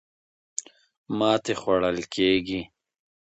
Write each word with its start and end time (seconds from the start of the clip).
ماتې 1.17 1.53
خوړل 1.61 1.97
کېږي. 2.13 2.59